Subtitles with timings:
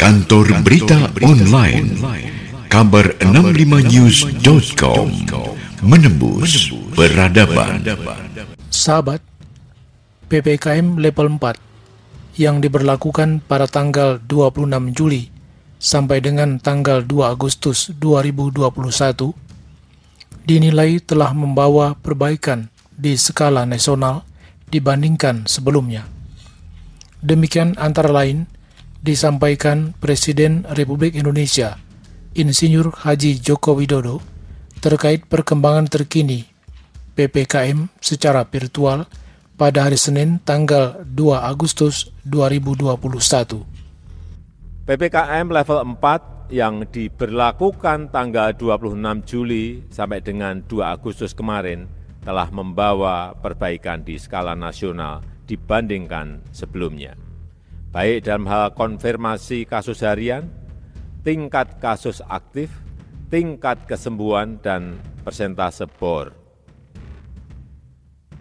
[0.00, 1.92] Kantor Berita Online
[2.72, 5.12] Kabar 65news.com
[5.84, 7.84] Menembus Peradaban.
[8.72, 9.20] Sahabat,
[10.32, 15.28] PPKM level 4 yang diberlakukan pada tanggal 26 Juli
[15.76, 18.72] sampai dengan tanggal 2 Agustus 2021
[20.48, 24.24] dinilai telah membawa perbaikan di skala nasional
[24.72, 26.08] dibandingkan sebelumnya.
[27.20, 28.48] Demikian antara lain
[29.00, 31.80] disampaikan Presiden Republik Indonesia
[32.36, 34.20] Insinyur Haji Joko Widodo
[34.78, 36.46] terkait perkembangan terkini
[37.18, 39.08] PPKM secara virtual
[39.58, 43.60] pada hari Senin tanggal 2 Agustus 2021.
[44.88, 51.90] PPKM level 4 yang diberlakukan tanggal 26 Juli sampai dengan 2 Agustus kemarin
[52.20, 57.29] telah membawa perbaikan di skala nasional dibandingkan sebelumnya.
[57.90, 60.46] Baik dalam hal konfirmasi kasus harian,
[61.26, 62.70] tingkat kasus aktif,
[63.34, 64.94] tingkat kesembuhan, dan
[65.26, 66.30] persentase bor.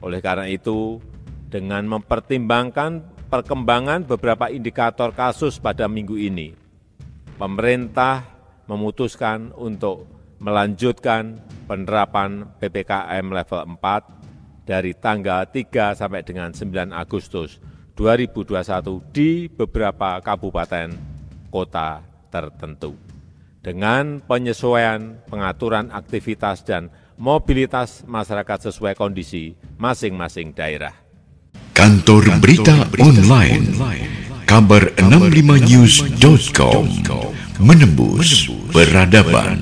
[0.05, 1.01] Oleh karena itu,
[1.49, 3.01] dengan mempertimbangkan
[3.33, 6.53] perkembangan beberapa indikator kasus pada minggu ini,
[7.41, 8.29] pemerintah
[8.69, 10.05] memutuskan untuk
[10.37, 20.23] melanjutkan penerapan PPKM level 4 dari tanggal 3 sampai dengan 9 Agustus 2021 di beberapa
[20.23, 20.95] kabupaten
[21.51, 21.99] kota
[22.31, 22.95] tertentu.
[23.59, 26.87] Dengan penyesuaian pengaturan aktivitas dan
[27.19, 30.95] mobilitas masyarakat sesuai kondisi masing-masing daerah.
[31.75, 33.67] Kantor Berita Online.
[34.47, 36.87] Kabar 65news.com
[37.59, 39.59] Menembus Peradaban